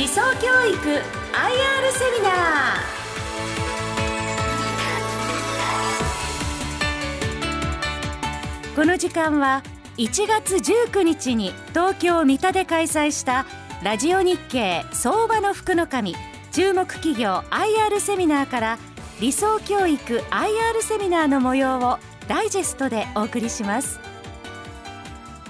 [0.00, 8.74] 理想教育 IR セミナー。
[8.74, 9.62] この時間は
[9.98, 13.44] 1月19日に東京三田で開催した
[13.82, 16.16] ラジオ日経相場の福の神
[16.50, 18.78] 注目企業 IR セミナーから
[19.20, 24.00] 理想教育 IR セミナーの模様をダイジェストでお送りします。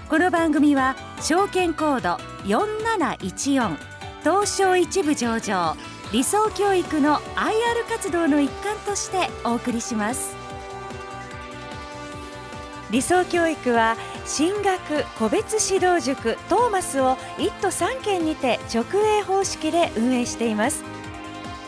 [0.08, 2.16] この番組は証券コード
[2.48, 3.89] 4714
[4.22, 5.76] 東証一部上場
[6.12, 10.36] 理想教育の IR 活動の一環としてお送りします。
[12.90, 13.96] 理想教育は
[14.26, 20.82] 進学個別指導塾トーマスを1都3県にて直営方式で運営しています。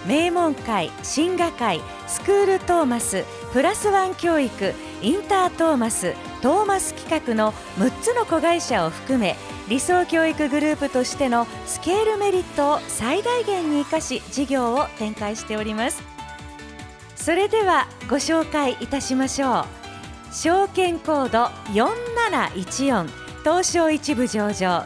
[0.05, 9.36] 名門会進学会スクールトーマスプラスワン教育インタートーマストーマス企画の6つの子会社を含め
[9.69, 16.02] 理想教育グループとしてのスケールメリットを最大限に生かし事業を展開しております。
[17.14, 20.34] それではご紹介いたしましょう。
[20.34, 23.08] 証券コード4714
[23.45, 24.84] 東証一部上場。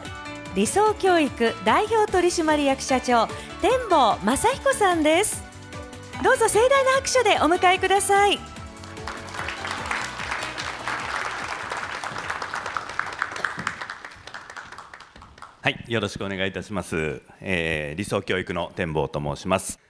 [0.55, 3.27] 理想教育代表取締役社長
[3.61, 5.43] 天坊正彦さんです。
[6.23, 8.56] どうぞ盛大な拍手でお迎えください。
[15.67, 17.21] はい、よろしくお願いいたします。
[17.41, 19.81] えー、理想教育の展望と申します。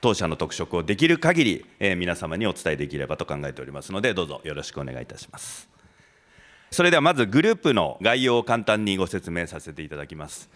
[0.00, 5.68] 当社の特色をできる限り、えー、皆様にお伝えできればと考えておりますので、どうぞよろしくお願いいたします。
[6.72, 10.50] それではまずグループの概要を簡単にご説明させていただきます。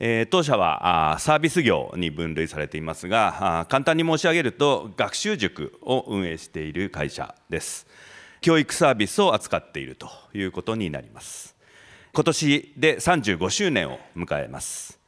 [0.00, 7.86] えー、当社はあサービス業に分類されていますがあ、簡単に申し上げると、学習塾を運営している会社です。
[8.40, 11.55] 教育サービスを扱っているということになります。
[12.16, 14.98] 今年で35周年を迎えます。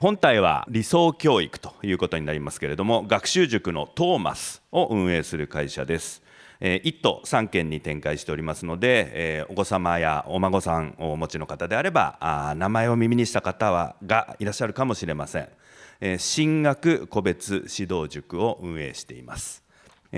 [0.00, 6.22] 本体は理想教育ということになりますけれども学習塾のトーマスを運営する会社です。
[6.60, 16.18] 1都3県に展開しておりますのでお子様やお孫さんをお持ちの方であれば名前を耳にした方はがいらっしゃるかもしれません。
[16.18, 19.62] 進学個別指導塾を運営しています。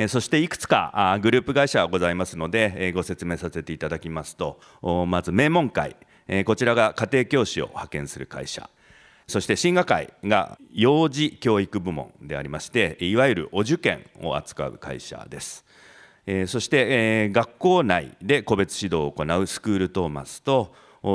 [0.07, 4.61] そしていくつかグループ会社がございますのでご説明させていただきますと
[5.09, 5.97] まず名門会。
[6.33, 8.71] えこちらが家庭教師を派遣する会社。
[9.27, 15.65] そして進学会が幼児教育部門でありましていわゆるお受験を扱う会社です。
[16.27, 20.73] えそしてえ学校内で個別指導を行うスクールトーマスと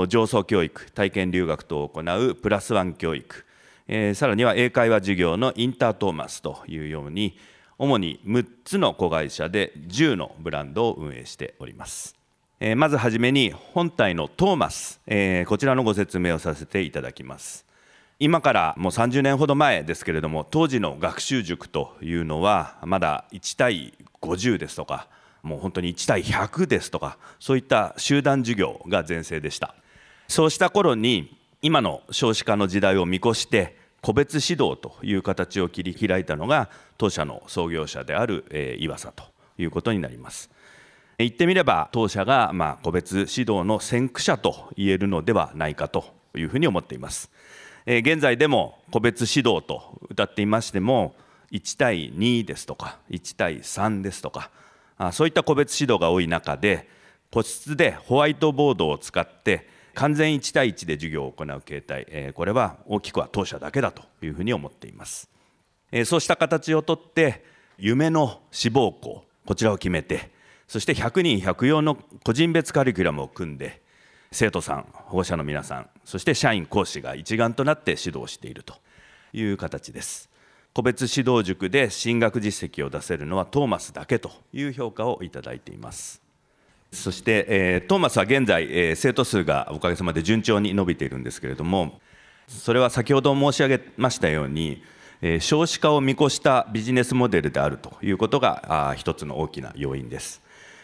[0.09, 3.45] 上層教育体験留学等を行うプラスワン教育。
[3.87, 7.37] えさらには英会話授業のインタートーマスというように
[7.77, 12.14] 主に6つの子会社で10のブランドを運営しております。
[12.59, 17.65] えまずはじめに本体のトーマス、えこちらのご説明をさせていただきます。
[18.17, 25.09] 今からもう30年ほど前ですけれども当時の学習塾というのはまだ1対50ですとか
[25.43, 29.75] もう本当に1対100ですとかそういった集団授業が全盛でした。
[30.27, 39.23] そうした頃に今の少子化の時代を見越して個別指導という形を切り開いたのが当社の創業者である、え岩佐と
[39.57, 40.49] いうことになります。
[41.17, 46.05] 言ってみれば当社がま個別指導の先駆者と言えるのではないかと
[46.35, 47.31] いうふうに思っています。
[47.85, 51.15] 現在でも個別指導と歌っていましても
[51.51, 54.49] 1対2ですとか1対3ですとか
[55.11, 56.89] そういった個別指導が多い中で
[57.31, 65.29] 個室でホワイトボードを使って完全1対1で授業を行う形態これは大きくは当社だけだというふうに思っています
[66.05, 67.45] そうした形をとって
[67.77, 70.31] 夢の志望校こちらを決めて
[70.67, 73.81] そして100人100用の個人別カリキュラムを組んで
[74.31, 78.75] 生徒さん保護者の皆さんそして社員講師が一丸となって指導していると
[79.33, 80.29] いう形です。
[80.73, 86.21] 個別指導塾で進学実績を出せるのはトーマスだけという評価をいただいています。
[86.91, 91.99] そして、えー、トーマスは現在、えー、生徒数がおかげさまで順調に伸びているんですけれども
[92.47, 94.81] それは先ほど申し上げましたように
[95.39, 100.41] 少子化を見越したビジネスモデルであるということが一つの大きな要因です。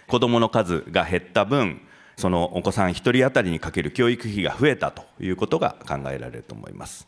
[0.08, 1.82] 子どもの数が減った分
[2.18, 7.08] そのお子さん1人当たりにかける教育費が増えたということが考えられると思います。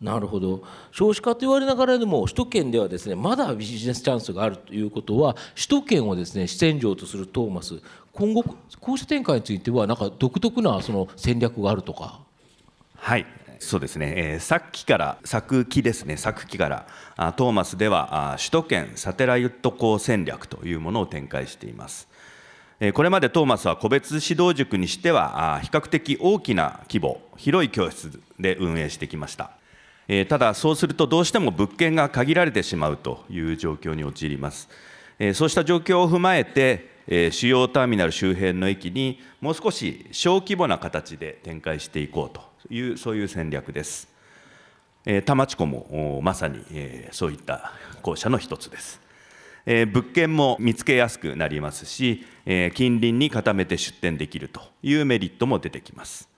[0.00, 0.62] なるほど。
[0.92, 7.74] 少子化と言われながらでも首都圏ではですねまだビジネスチャンスがあるということは首都圏をですね主戦場とするトーマス。
[8.12, 8.42] 今後
[8.80, 12.20] こうした展開についてはなんか独特なその戦略があるとか。
[12.96, 13.26] はい
[13.62, 16.16] そうですね、えー、さっきから昨期ですね。
[16.16, 16.86] 昨期から
[17.16, 22.08] あトーマスではあ首都圏サテライト校戦略というものを展開しています。
[22.94, 29.50] これまでトーマスは個別指導塾にしては比較的大きな規模広い教室で運営してきました。
[30.08, 34.68] えー、ただそうするとどうしても物件が限られてしまうという状況に陥ります、
[35.20, 44.10] えー、そうした状況を踏まえて、え、主要ターミナル周辺の駅にもう少し小規模な形で展開していこうというそういう戦略です
[45.06, 47.72] え多摩地区もまさにえそういった
[48.02, 49.00] 校舎の一つです。
[49.66, 56.28] え物件も見つけやすくなりますし、え近隣に固めて出店できるというメリットも出てきます。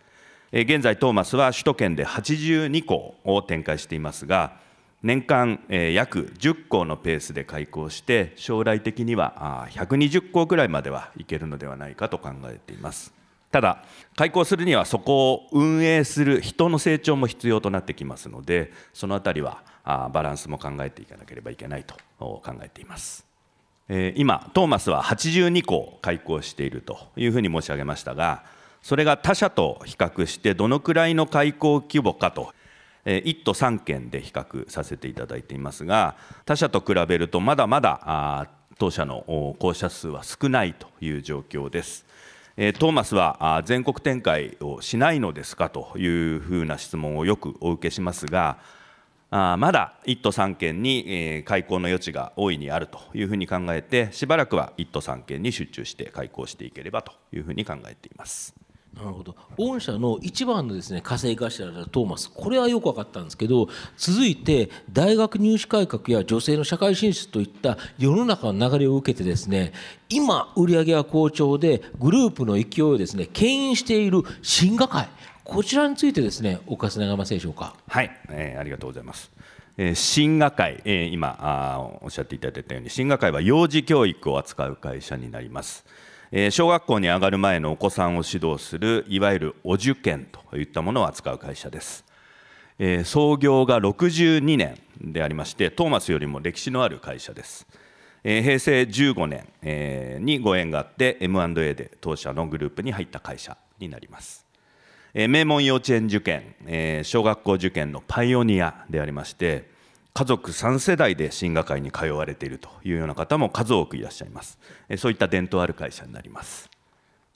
[0.52, 4.60] え現在、トーマスは首都圏で82校を展開していますが、
[5.02, 13.21] 年間え約10校のペースで開校して、将来的にはあ120校ぐらいまではいけるのではないかと考えています。
[13.52, 13.84] ただ
[14.16, 23.26] 開校するにはそこを運営する人の成長も必要となってきますのでそのあたりはバランスも考えていかなければいけないと考えています
[24.16, 28.42] 今トーマスは82校開校しているというふうに申し上げましたが
[28.80, 32.54] それが他社と比較してどのくらいの開校規模かと
[33.04, 36.16] 1都3県で比較させていただいていますが
[36.46, 42.06] 他社と比べるとまだまだ当社の校舎数は少ないという状況です。
[42.54, 48.58] トーマスは全国展開をしないのですかというふうな質問をよくお受けしますが、
[49.30, 58.54] まだ1都3県に開港の余地が大いにあるというふうに考えて、しばらくは1都3県に集中して開港していければというふうに考えています。
[58.94, 59.34] なるほど。
[59.56, 62.30] 御社の一番のですね稼ぎ頭だトーマス。
[62.30, 69.72] これはよく分かったんですけど続いて大学入試改革や女性の社会進出といった世の中の流れを受けてですね
[70.08, 75.08] 今売上は好調でグループの勢いをですね牽引している進学会。
[75.42, 77.74] こちらについてですねお尋ねがませでしょうか？
[77.88, 79.32] はい、えー、ありがとうございます。
[79.94, 85.86] 進学会、え、今あおっしゃっていただいたように進学会は幼児教育を扱う会社になります。
[86.50, 92.06] 小学校に上がる前のお子さんを指導するいわゆるお受験といったものを扱う会社です。
[93.04, 97.66] 創業が62年でありましてトーマスよりも歴史のある会社です。
[98.22, 104.46] 平成15年にご縁があって M&A で当社のグループに入った会社になります。
[105.12, 109.70] 名門幼稚園受験、小学校受験のパイオニアでありまして
[110.14, 114.58] 家族3世代で進学会に通われているというような方も数多くいらっしゃいます。
[114.98, 116.68] そういった伝統ある会社になります。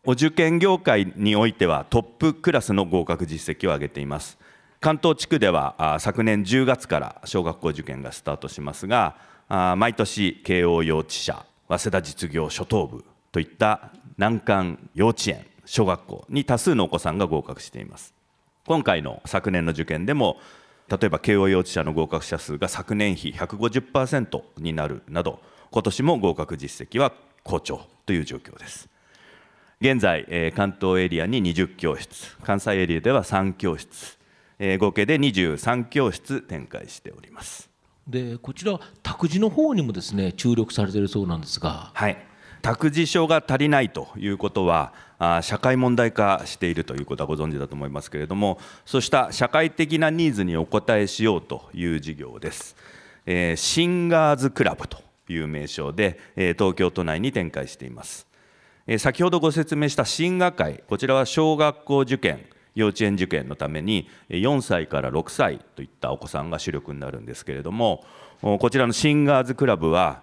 [0.04, 4.38] お受験業界においてはトップクラスの合格実績を上げています。
[4.80, 9.16] 関東地区では昨年10月から小学校受験がスタートしますが
[9.48, 18.14] 毎年慶応幼稚舎早稲田実業初等部といった難関幼稚園小学校に多数のお子さんが合格しています。
[18.66, 20.36] 今回の昨年の受験でも
[20.88, 25.40] 例えば慶応幼稚舎の合格者数が昨年比150%になるなど
[25.70, 27.12] 今年も合格実績は
[27.42, 28.88] 好調という状況です。
[29.80, 34.16] 現在関東エリアに20教室関西エリアでは3教室
[34.78, 37.68] 合計で23教室展開しております。
[38.06, 41.90] でこちら託児の方にもですね注力されているそうなんですが。
[41.92, 42.16] はい。
[42.62, 44.92] 託児所が足りないということは
[45.42, 52.76] 社会問題化しているということはご存知だと思いますけれどもそうした社会的なニーズにお応えしようという事業です、
[53.24, 54.98] えー、シンガーズクラブと
[55.28, 58.28] いう名称で、え東京都内に展開しています、
[58.86, 62.46] え先ほどご説明した進学会こちらは小学校受験
[62.76, 68.04] 幼稚園受験のために4歳から6歳といったお子さんが主力になるんですけれども
[68.40, 70.22] こちらのシンガーズクラブは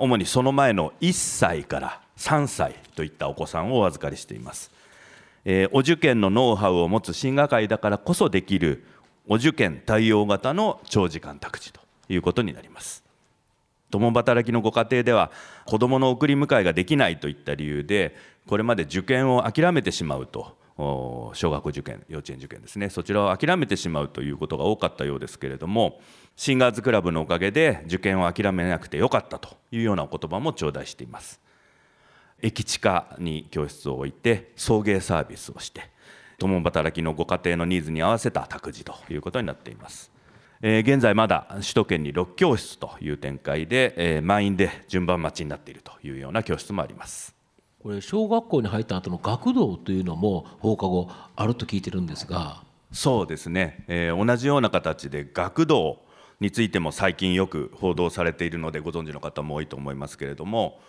[0.00, 4.70] 主にその前の1歳から3歳といったお子さんをお預かりしています、
[5.44, 8.84] えー、お受験のノウハウを持つ進学会だからこそできる
[9.28, 13.04] お受験対応型の長時間託児ということになります。
[13.90, 15.30] 共働きのご家庭では
[15.64, 20.56] 子どもの送り迎えができないといった理由でこれまで受験を諦めてしまうと
[21.34, 22.90] 小学受験幼稚園受験ですね。
[22.90, 26.00] そちらを諦めてしまうということが多かったようですけれども
[26.36, 31.40] シンガーズクラブのおかげで受験を諦めなくてよかったというようなお言葉も頂戴しています。
[32.42, 35.90] 駅地下に教室を置いて送迎サービスをして
[36.38, 40.10] 共働きのご家庭のニーズに合わせた託児ということになっています、
[40.60, 47.34] えー、現在まだ首都圏に6教室という展開で、えー、満員で順番待ちになっているというような教室もあります。
[47.82, 52.64] これ小学校に入った後の学童というのも放課後あると聞いてるんですが。
[52.92, 56.00] そうですね、えー、同じような形で学童
[56.40, 60.80] についても最近よく報道されているのでご存知の方も多いと思いますけれども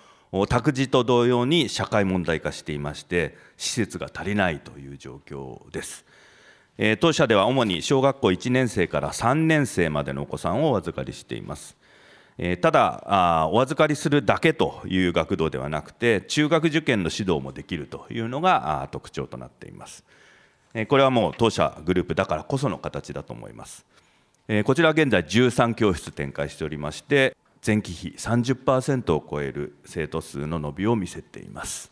[0.50, 6.06] 託児と同様に社会問題化していまして施設が足りないという状況です。
[7.00, 11.78] 当社では主に小学校1年生から3年生までのお子さんをお預かりしています。
[12.62, 20.04] ただお預かりするだけという学童ではなくて中学受験の指導もできるというのが特徴となっています。
[20.88, 23.86] これはもう当社グループだからこその形だと思います。
[24.50, 27.36] えー、こちら現在13教室展開しておりまして
[27.66, 31.92] 前期比30%を超える生徒数の伸びを見せています。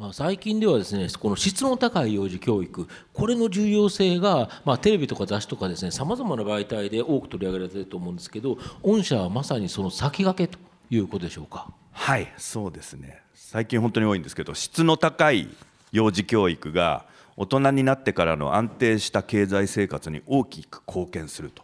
[0.00, 11.70] まあ、最近ではですねこの質の高い幼児教育これの重要性が、まあ、テレビとか雑誌とかですねさまざまな媒体で多く取り上げられていると思うんですけど御社はまさにその先駆けということでしょうか。
[11.92, 13.20] はいそうですね。
[13.34, 15.50] 最近本当に多いんですけど質の高い
[15.92, 17.04] 幼児教育が
[17.36, 21.62] 大人になってからの安定した経済生活に大きく貢献すると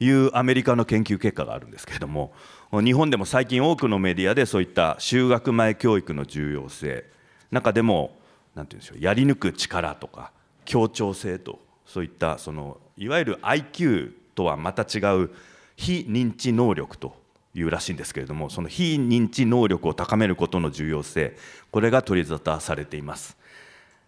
[0.00, 2.32] いうアメリカの研究結果があるんですけれども
[2.72, 7.04] 日本でも最近多くのメディアでそういった就学前教育の重要性
[7.50, 8.16] 中でも
[8.54, 10.32] 何て言うんでしょうやり抜く力とか
[10.64, 15.30] 協調性とそういったそのいわゆる IQ とはまた違う
[15.76, 17.20] 非認知能力と
[17.54, 21.36] いうらしいんですけれどもその非認知能力を高めることの重要性
[21.70, 23.36] これが取り沙汰されています、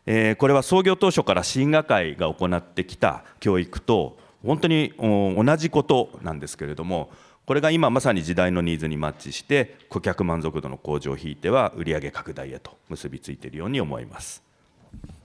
[0.07, 7.11] えー、これは創業当初から進学会が行ってきた教育と本当に同じことなんですけれども
[7.47, 14.43] これが今まさに時代のニーズにマッチして顧客満足度の向上を引いては売上拡大へと結びついているように思います。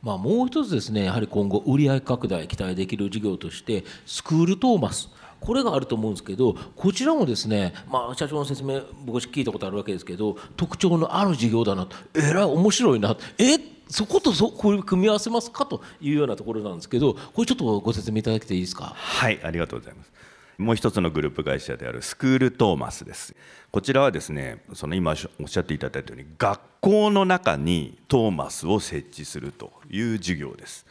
[0.02, 5.10] まあ、もう一つですねやはり今後売上拡大期待できる事業としてスクールトーマス。
[5.40, 11.96] これがあると思うんですけどこちらもですね、まあ、社長の説明僕聞いたことあるわけですけど特徴のある事業だなと。
[12.16, 13.16] えらい面白いな。
[13.38, 18.94] えそことそこう組み合わせますかというようなところなんですけどこれちょっとご説明いただけていいですか？
[18.96, 20.12] はいありがとうございます。
[20.58, 23.36] もう一つのグループ会社であるスクールトーマスです。
[23.72, 30.86] こちらはですねその今おっしゃっていただいたように学校の中にトーマスを設置するという授業です。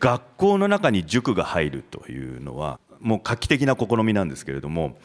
[0.00, 4.98] 学校の中に塾が入るというのはもう画期的な試みなんですけれども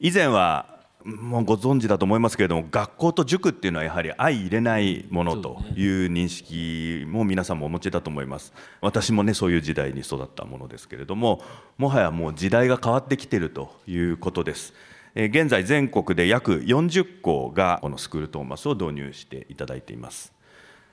[0.00, 8.52] 以前はもうご存知だと思いますけれども学校と塾っていうのはやはり相入れないものという認識も皆さんもお持ちだと思います。
[8.80, 11.42] 私もねそういう時代に育ったものですけれども
[11.78, 14.74] もはやもう時代が変わってきているということです。
[15.14, 20.32] 現在全国で約40校がこのスクールトーマスを導入していただいています。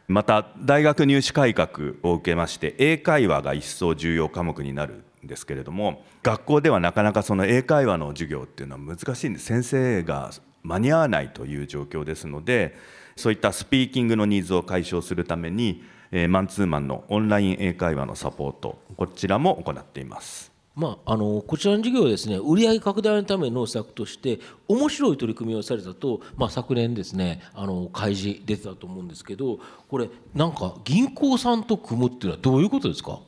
[0.07, 1.69] また大学入試改革
[2.03, 10.31] を受けまして英会話が一層重要科目になるですけれども学校ではなかなかその英会話の授業っていうのは難しいんで先生が
[10.63, 12.75] 間に合わないという状況ですので
[13.15, 15.83] そういったスピーキングのニーズを解消するために
[16.29, 20.51] マンツーマンのオンライン英会話のサポートこちらも行っています。
[20.75, 29.57] まあ、あのこちらの事業はですね売上拡大のための施策として面白い取り組みをされたと、まあ、昨年ですねあの開示出てたと思うんですけど
[29.89, 33.19] これなんか銀行さんと組むっていうのはどういうことですか？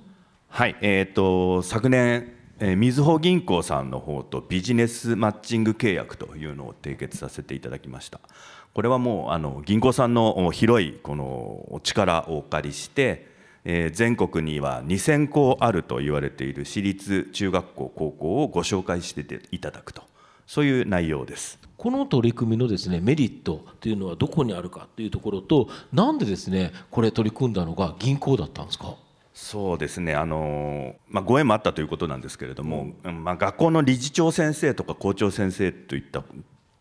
[0.51, 8.19] はい、えーと、昨年、え、みずほ銀行さんの方とビジネスマッチング契約というのを締結させていただきました。
[8.73, 13.27] これはもうあの銀行さんの広いこの力をお借りして、
[13.63, 20.03] えー、全国には2000校あると言われている私立中学校高校をご紹介していただくと
[20.45, 21.59] そういう内容です。
[21.77, 28.95] この取り組みのですねメリットというのはどこにあるかというところとなんでですねこれ取り組んだのが銀行だったんですか？
[29.41, 30.15] そうですね。
[30.15, 36.23] あの、まあ、ご縁もあったということなんですけれども、まあ、学校の理事長先生とか校長先生といった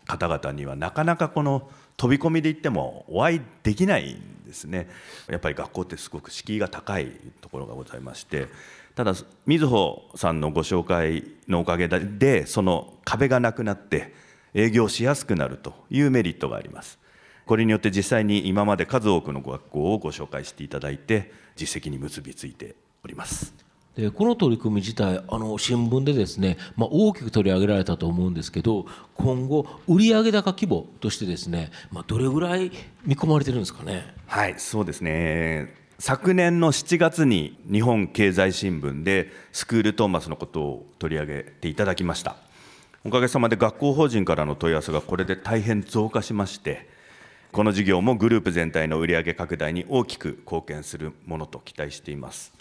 [0.07, 4.89] 方々にはなかなかこの飛び込みで行ってもお会いできないんですね。
[5.29, 8.49] やっぱり学校ってすごく敷居が高いところがございまして
[8.97, 9.15] ただ
[9.47, 14.13] みずほさんのご紹介のおかげでその壁がなくなって
[14.53, 16.99] 営業しやすくなるというメリットがあります
[17.49, 23.55] これによって実際に今まで数多くの学校をご紹介していただいて実績に結びついております。
[23.97, 32.71] でこの取り組み自体あの新聞でですね、まあ、大きく取り上げられたと思うんですけど今後売上高規模としてですね、まあ、どれぐらい
[33.05, 34.05] 見込まれてるんですかね？
[34.27, 42.37] はいそうですね昨年の7月に日本経済新聞でスクールトーマスのことを取り上げていただきました
[43.05, 46.98] おかげさまで学校法人からの問い合わせがこれで大変増加しまして
[47.51, 52.53] この事業もグループ全体の売上拡大に大きく貢献するものと期待しています。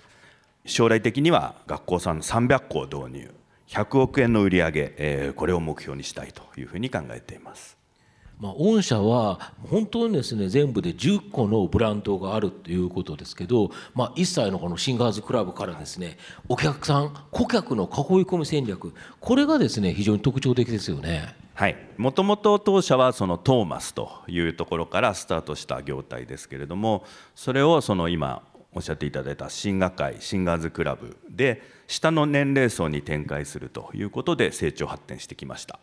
[0.66, 3.34] 将来的には学校さん300校導入。
[3.68, 7.78] 100億円の売上、えー、これを目標にしたいというふうに考えています。
[8.40, 16.18] まあ、御社は本当にですね全部で10個のブランドがあるということですけど、まあ、一切のこのシンガーズクラブからですね
[16.48, 17.92] お客さん顧客の囲い
[18.26, 21.36] 込み戦略これがですね非常に特徴的ですよね。
[21.58, 28.44] はい、もともと当社はそのトーマスというところからスタートした業態ですけれどもそれをその今
[28.76, 35.80] おっしゃっていただいた新学会シンガーズクラブで下の年齢層に展開するということで成長発展してきました。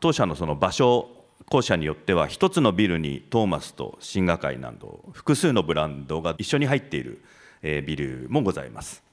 [0.00, 1.08] 当社のその場所
[1.48, 7.22] 校舎によっては1つのビルにトーマスと新学会など複数のブランドが一緒に入っている
[7.62, 9.04] ビルもございます。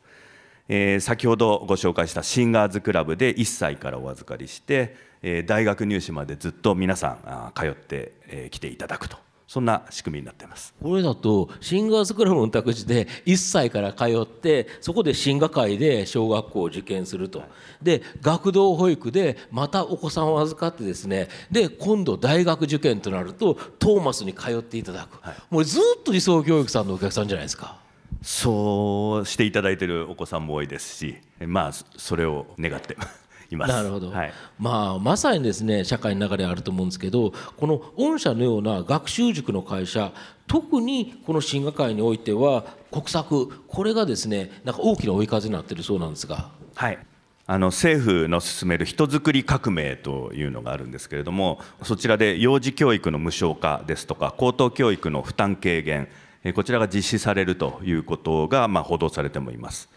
[0.70, 9.18] えー、先ほどご紹介したシンガーズクラブで1歳からお預かりして、えー、大学入試までずっと皆さんあ通ってき、えー、ていただくと。
[9.48, 10.74] そんな仕組みになっています。
[10.84, 17.44] これだとシンガーズクラブの託児で1歳から通ってそこで進学会で小学校を受験すると、
[17.82, 27.87] で学童保育でまたお子さんを預かってですねで今度大学受験となるとトーマスに通っていただく、はい、もうずっと理想教育さんのお客さんじゃないですか。
[28.22, 32.98] そうしていただいているお子さんも多いですしまあそれを願って
[33.56, 40.12] なるほど、はい、まあ、まさにですね社会の中であると思うんですけどこの御社のような学習塾の会社
[40.48, 46.50] 特にこの進学会においては国策これがですねなんか大きな追い風になってるそうなんですが。
[46.76, 47.00] はい。
[47.50, 56.10] あの政府の進める人づくり革命というのがあるんですけれどもそちらで幼児教育の無償化ですとか高等教育の負担軽減
[56.54, 59.90] こちらが実施されるということが、まあ、報道されてもいます。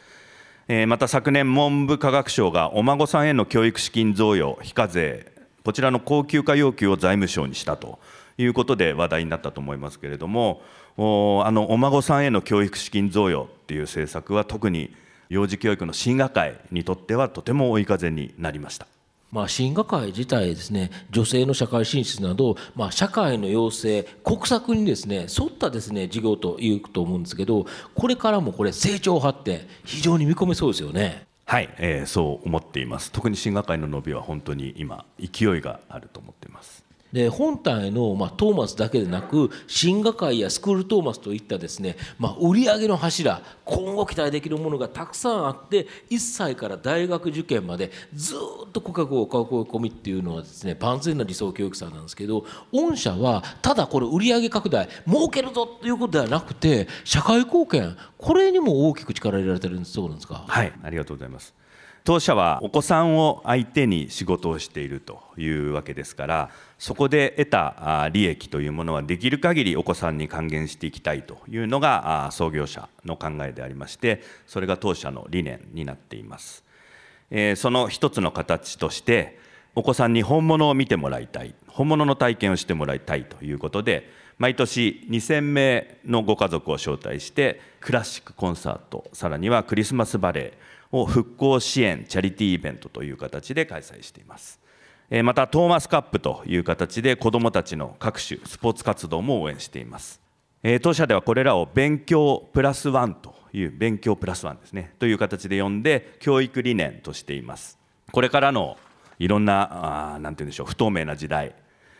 [0.86, 5.32] また昨年、文部科学省がお孫さんへの教育資金贈与、非課税、
[5.64, 7.98] こちらの恒久化要求を財務省にしたと
[8.38, 10.62] いうことで話題になったと思いますけれども、
[10.96, 14.94] おあのお孫さんへの教育資金贈与っていう政策は、特に
[15.28, 18.86] 幼児教育の進学会にとっては、とても追い風になりました。
[19.32, 31.26] まあ、進学会自体ですね女性の社会進出など、まあ、社会の要請国策にですね沿ったですね事業というと思うんですけどこれからもこれ成長発展非常に見込めそうですよね。
[31.46, 36.79] はい、えー、そう思っています特に進学会の伸びは本当に今勢いがあると思っています
[37.12, 49.28] で本体の、まあ、トーマスだけでなく進学会やスクールトーマスといったですね、まあ、売上の柱今後期待できるものがたくさんあって1歳から大学受験までずっと顧客を囲い
[49.68, 60.44] 込みっていうのはですね万全な理想教育さんなんですけど御社はただこれ売上拡大儲けるぞということではなくて社会貢献これにも大きく力入れられてるんそうなんですか？
[60.46, 61.54] はいありがとうございます。
[62.04, 76.64] 当社はお子さんを相手に仕事をしているというわけですからそこで得た利益というものはできる限りお子さんに還元していきたいというのが創業者の考えでありましてそれが当社の理念になっています。
[77.56, 79.38] その一つの形として
[79.76, 90.58] お子さんに本物を見てもらいたい本物の体験をしてもらいたいということで毎年2000名のご家族を招待してクラシックコンサートさらにはクリスマスバレエ
[90.92, 94.60] を復興支援チャリティーイベントという形で開催しています。
[95.24, 100.20] またトーマスカップという形で子どもたちの各種スポーツ活動も応援しています。
[100.82, 104.94] 当社ではこれらを勉強プラスワンという勉強プラスワンですね。
[104.98, 107.78] という形で呼んで教育理念としています。
[108.12, 108.76] これからの
[109.18, 111.54] いろんな何て言うんでしょう不透明な時代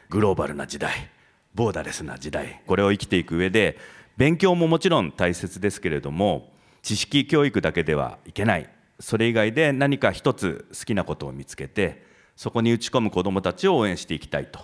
[0.08, 1.10] グローバルな時代
[1.54, 3.76] ボーダレスな時代これを生きていく上で
[4.16, 6.50] 勉強ももちろん大切ですけれども
[6.82, 8.68] 知識教育だけではいけない。
[9.00, 12.04] それ以外で何か一つ好きなことを見つけて
[12.36, 14.60] そこに打ち込む子どもたちを応援していきたいと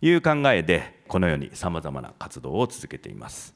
[0.00, 3.54] いう考えでこのようにさまざまな活動を続けています。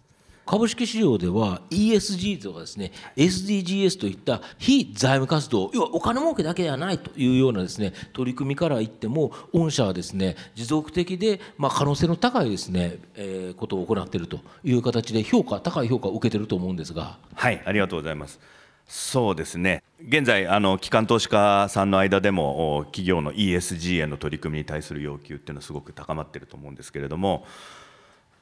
[0.49, 18.41] 株式市場では ESG とかですね SDGs といった非財務活動要はお金儲けだけではないというようなですね取り組みから言っても御社はですね持続的で、まあ、可能性の高いですね、えー、ことを行っているという形で評価高い評価を受けていると思うんですがはいありがとうございます
[18.89, 19.83] そうですね。
[20.01, 27.45] 現在あの機関投資家さんの間でも企業の ESG への取り組みに対する要求っていうのはすごく高まっていると思うんですけれども、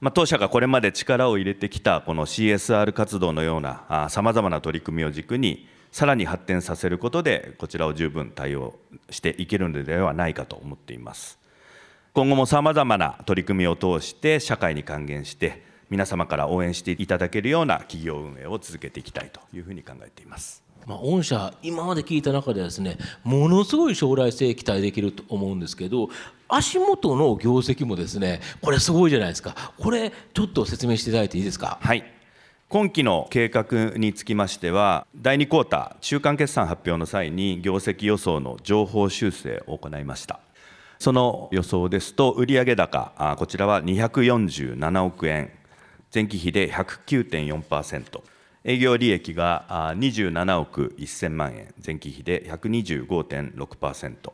[0.01, 8.79] まあ、当社がこれまで力を入れてきたこの CSR 活動のようなさまざまな取り組みを軸にさらに発展させることでこちらを十分対応
[9.11, 11.41] していけるのではないかと思っています。
[12.13, 20.63] 今後もさまざまな取り組みを通して社会に還元して皆様から応援していただけるような企業運営を続けていきたいというふうに考えています。
[20.87, 26.11] まあ、御社今まで聞いた中ではですねものすごい将来性期待できると思うんですけど
[26.49, 29.73] 足元の業績もですねこれすごいじゃないですか。
[29.79, 31.79] これちょっと説明していただいていいですか？
[31.81, 32.05] はい。
[32.69, 40.41] 今期の計画につきましては第2クォーター中間決算発表の際に業績予想の情報修正を行いました。
[40.99, 45.53] その予想ですと売上高こちらは247億円
[46.17, 48.23] 前期比で109.4%
[48.65, 49.67] 営業利益が
[49.99, 51.75] 27億1000万円。
[51.87, 54.33] 前期比で125.6%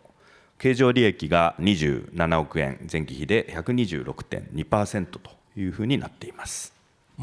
[0.60, 2.88] 経常利益が27億円。
[2.90, 6.72] 前期比で126.2%というふうになっています。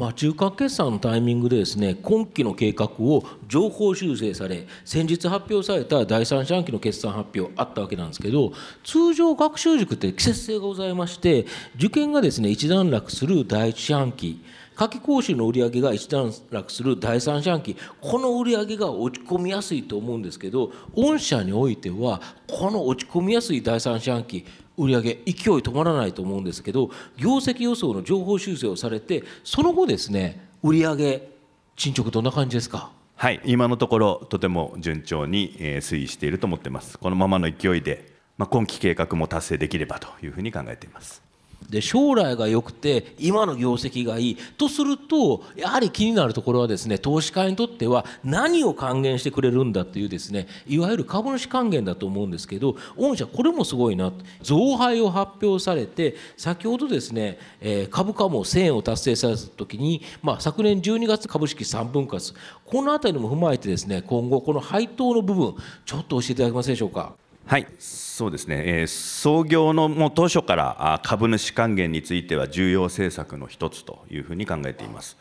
[0.00, 11.44] まあ、中間決算のタイミングでですね今期の計画を情報修正され先日発表された第三四半期の決算発表あったわけなんですけど通常学習塾って季節性がございまして
[11.76, 14.42] 受験がですね一段落する第一四半期
[14.74, 24.46] 夏季講習の売り上げが一段落する第三四半期この売り上げが落ち込みやすいと思うんですけど御社においてはこの落ち込みやすい第三四半期
[24.84, 31.28] 売上勢い止まらないと思うんですけど業績予想の情報修正をされてその後ですね売上
[31.76, 32.90] 進捗どんな感じですか？
[33.16, 36.98] はい今のところとても順調に推移していると思ってます。
[36.98, 41.22] このままの勢いで、まあ、今期計画も達成できればというふうに考えています。
[41.70, 44.38] で将来が良くて今の業績がいい。
[44.58, 54.12] とするとやはり気になるところはですね投資家にとっては何を還元してくれるんだというですねいわゆる株主還元だと思うんですけど御社これもすごいな。
[54.42, 62.34] 増配を発表されて先ほどですね、え、株価も1000円を達成された時に、まあ、昨年12月株式3分割。
[62.64, 65.54] この辺りも踏まえてですね今後この配当の部分
[65.84, 67.19] ちょっと教えていただけますでしょうか？
[67.50, 75.16] はいそうですね、えー、創業のもう当初から株主還元については重要政策の一つというふうに考えています。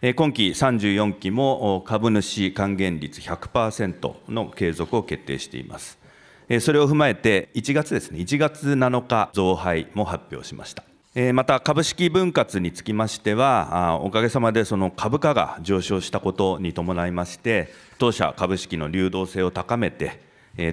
[0.00, 5.98] えー、今期34期も株主還元率100%の継続を決定しています。
[6.48, 10.82] えー、それを踏まえて1月ですね、1月7日増配も発表しました。
[11.34, 20.24] また株式分割につきましては、おかげさまでその株価が上昇したことに伴いまして、当社株式の流動性を高めて、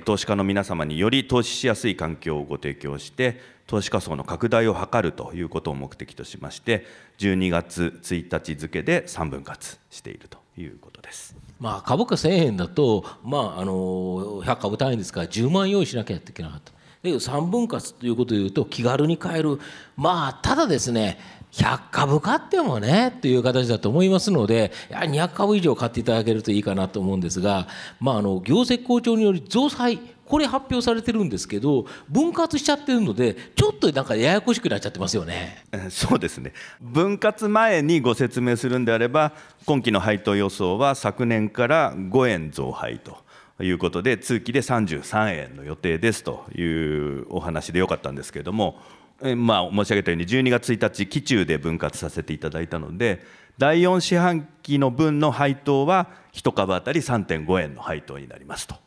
[0.06, 6.86] 投資家の皆様により投資しやすい環境をご提供して投資家層の拡大を図るということを目的としまして
[7.18, 11.36] 12月1日付で3分割しているということです。
[11.60, 16.72] まあ、株価1000円だと、まあ、あの100株単位ですから10万用意しなきゃいけなかった。
[16.72, 19.60] だけど3分割ということでいうと気軽に買える
[19.98, 21.20] まあただですね
[21.54, 27.68] 100株買ってもねという形だと思いますので200株以上買っていただけるといいかなと思うんですが、
[28.00, 35.64] まあ、あの業績好調により増債これ発表されてるんですけど分割しちゃってるのでちょっとなんかややこしくなっちゃってますよね。
[35.90, 39.34] そうですね分割前にご説明するんであれば
[39.66, 43.22] 今期の配当予想は昨年から5円増配と。
[43.62, 48.80] いうことで通期で33円の予定ですというお話でよかったんですけれども
[49.22, 53.22] えまあ、申し上げたように12月1日期中で分割させていただいたので
[53.58, 58.83] 第4四半期の分の配当は1株当たり3.5円の配当になりますと。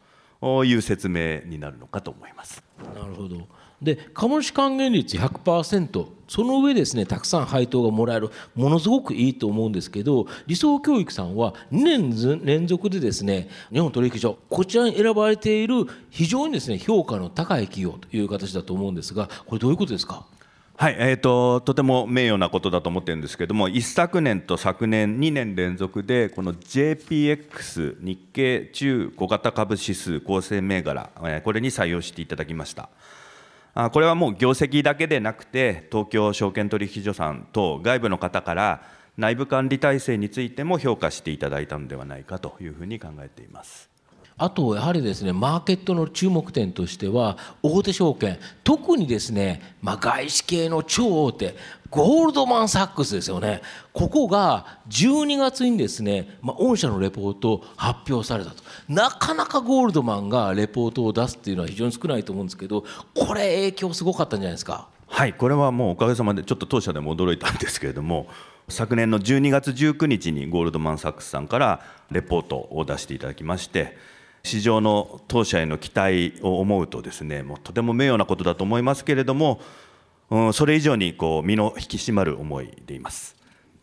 [0.65, 2.63] いう説明になるのかと思います。
[2.95, 3.49] なるほど。
[3.83, 8.31] で株主還元率100%その上ですねたくさん配当がもらえる。
[8.55, 20.25] ものすごくいいと思うんですけど理想教育さんは2年連続でですね日本取引所こちらに選ばれている非常にですね評価の高い企業という形だと思うんですがこれどういうことですか？
[20.79, 31.11] はい、えーと、とても名誉なことだと思ってるんですけれども一昨年と昨年2年連続でこの JPX 日経中小型株指数構成銘柄
[31.43, 32.91] これに採用していただきました。
[33.91, 38.83] これはもう業績だけでなくて、東京証券取引所さんと外部の方から
[39.19, 43.96] 内部管理体制についても評価していただいたのではないかというふうに考えています。
[44.39, 51.57] あとやはりですねマーケットの注目点としては大手証券特にですね、まあ、外資系の超大手
[51.89, 53.63] ゴールドマン・サックスですよね。
[53.93, 58.57] ここが12月にですね、まあ、御社のレポートを発表されたと。
[58.89, 64.89] なかなかゴールドマンがレポートを出すっていうのは非常に少ないと思うんですけどこれ影響すごかったんじゃないですか？
[65.07, 68.27] はいこれはもうおかげさまでちょっと当社でも驚いたんですけれども
[68.69, 73.97] 昨年の12月19日にゴールドマン・サックスさんからレポートを出していただきまして
[74.47, 79.61] 市場の当社への期待を思うとですねもうとても名誉なことだと思いますけれども、
[80.31, 83.35] うん、それ以上にこう身の引き締まる思いでいます。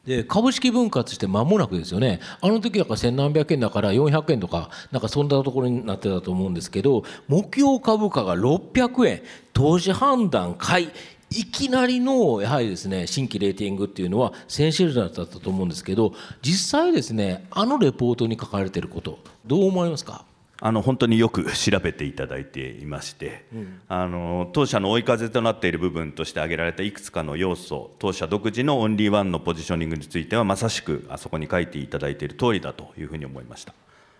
[0.05, 2.19] で株式分割して間もなくですよね。
[2.41, 9.21] あの時だから千何百円だから400円とかなんかそんなところになってたと思うんですけど目標株価が600円。
[9.53, 10.89] 投資判断買い。
[11.35, 20.25] いきなりのやはりですね新規レーティングっていうのは1000シェルだったと思うんですけど実際ですねあのレポートに書かれてることどう思いますか？
[20.65, 33.73] あの本当によく調べていただいていまして、うん、あの当社の追い風となっている部分として挙げられたいくつかの要素当社独自のオンリーワンのポジショニングについてはまさしくあそこに書いていただいている通りだというふうに思いました。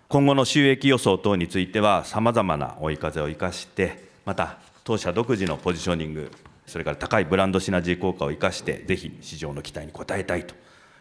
[0.09, 6.29] 今後の収益予想等についてはさまざまな追い風を生かしてまた当社独自のポジショニング
[6.67, 10.55] それから高いブランドシナジー効果を生かしてぜひ市場の期待に応えたいと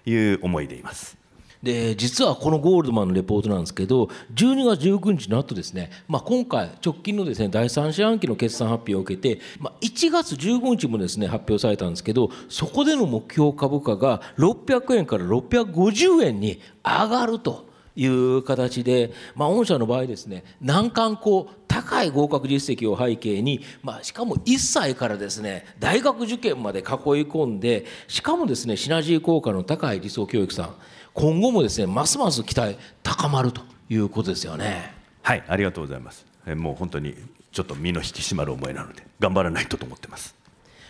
[0.08, 1.21] いう思いでいます
[1.62, 26.86] で実はこのゴールドマンのレポートなんですけど12月19日の後ですね、まあ、今回直近のですね第3四半期の決算発表を受けて、まあ、1月15日もですね発表されたんですけどそこでの目標株価が600円から650円に上がるという形で、まあ、御社の場合ですね難関校高い合格実績を背景に、まあ、しかも1歳からですね大学受験まで囲い
[27.24, 30.74] 込んでしかもですねシナジー効果の高い理想教育さん
[31.14, 34.92] 今後もですねますます期待高まるということですよね。
[35.22, 37.14] はいありがとうございますえもう本当に
[37.52, 40.34] ちょっと身の引き締まる思いなので頑張らないとと思ってます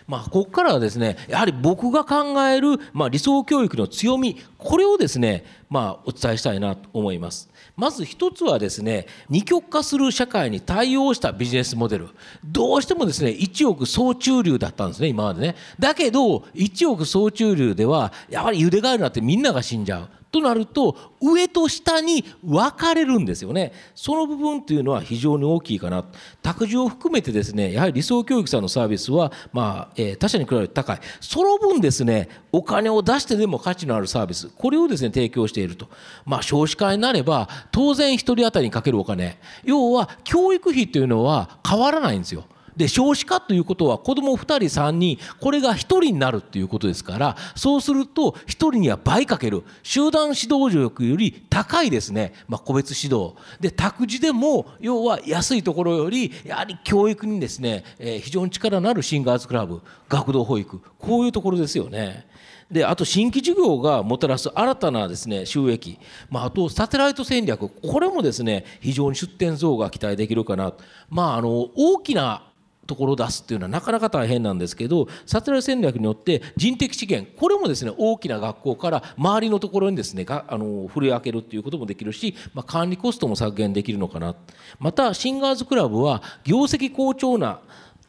[0.07, 7.51] まあ、ここからはですねやはり僕が考える、まあ、理想教育の強みこれをですね、まあ、お伝えしたいなと思います。
[7.77, 12.09] まず一つはですね二極化する社会に対応したビジネスモデル。
[12.45, 15.57] どうしてもですね一億総中流だったんですね今までね。
[15.79, 20.09] だけど一億総中流ではやはり茹でガエルなってみんなが死んじゃう。
[20.33, 23.73] となると上と下に分かれるんですよね。
[23.95, 26.05] その部分っていうのは非常に大きいかな。
[26.40, 31.01] 託児を含めてですねやはり理想教育さんのサービスは、まあえー、他社に比べて高い。
[31.21, 35.88] その分ですねお金を出してでも価値のあるサービスこれをですね提供していると、
[36.25, 39.38] まあ、少子化になれば当然1人当たりにかけるお金。
[39.64, 42.45] 要は教育費というのは変わらないんですよ。
[42.77, 49.63] で少子化ということは子ども2人3人これが1人になるっていうことですからそうすると1人には倍かける。
[49.83, 53.35] 集団指導力より高いですね、まあ、個別指導。
[53.61, 62.27] で託児でも要は安いところよりやはり教育にですね、えー、非常に力のあるシンガーズクラブ学童保育こういうところですよね。
[62.71, 65.99] であと新規事業がもたらす新たなですね収益、
[66.31, 70.73] まあ、あとサテライト戦略これもですね非常に出店増が期待できるかな、
[71.11, 72.45] まあ、あの大きな
[72.87, 84.35] ところを出すっていうのはなかなか大変なんですけどサテライト戦略によって人的資源これもですね大きな学校から周りのところにですねがあの振り分けるっていうこともできるし、まあ、管理コストも削減できるのかな。
[84.79, 87.61] またシンガーズクラブは業績好調な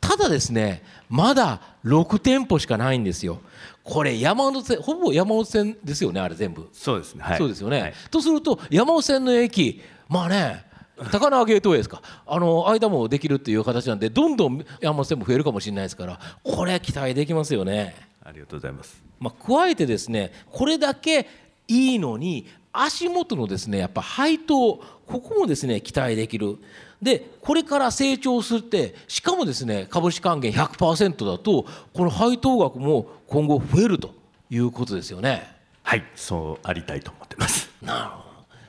[0.02, 3.40] ただですねまだ6店舗しかないんですよ。
[3.84, 6.70] これ山手線ほぼ山手線ですよねあれ全部。
[6.74, 10.66] そうですね、はい、そうですよね、はい、とすると山手線の駅まあね
[11.12, 12.02] 高輪ゲートウェイですか？
[12.26, 17.96] あの間もできるっていう形なんでどんどん山手線も増えるかもしれないですからこれ期待できますよね。
[18.24, 21.28] ありがとうございます、まあ、加えてですねこれだけ
[21.68, 26.58] いいのに足元のですねやっぱ配当ここもですね期待できる。
[27.02, 34.14] でこれから成長するってしかもですね株主還元100%だとこの配当額も今後増えると
[34.50, 35.52] いうことですよね。
[35.82, 37.70] はいそうありたいと思ってます。
[37.82, 38.24] なるほど。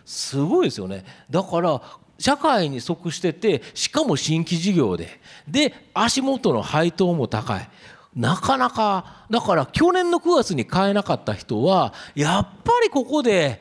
[0.05, 1.05] すごいですよね。
[1.31, 1.81] だから
[2.19, 7.69] 社会に即しててしかも新規事業でで足元の配当も高い
[8.15, 13.61] なかなかだから去年の9月に買えなかった人はやっぱりここで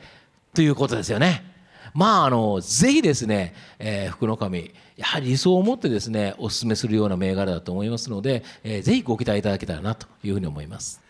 [0.54, 1.52] ということですよね。
[1.92, 11.03] まああのぜひですね、えー、福の神やはり理想を持ってですねお勧めするような銘柄だと思いますので、えー、ぜひご期待いただけたらなというふうに思います。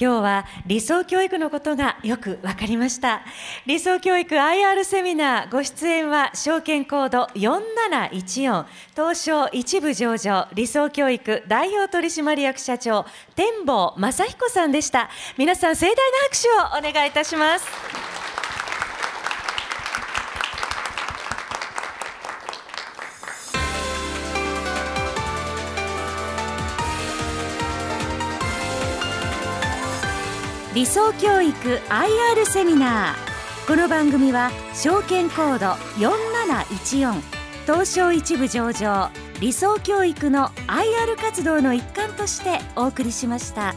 [0.00, 3.22] 今日は理想教育のことがよく分かりました。
[3.66, 15.10] 理想教育 IR セミナーご出演は証券コード4714東証一部上場理想教育代表取締役社長天坊正彦さんでした。
[15.36, 16.42] 皆さん盛大な拍
[16.80, 18.27] 手をお願いいたします。
[30.78, 31.52] 理想教育
[31.88, 37.20] IR セミナーこの番組は証券コード4714
[37.66, 39.10] 東証一部上場
[39.40, 43.74] 理想教育の IR 活動の一環としてお送りしました。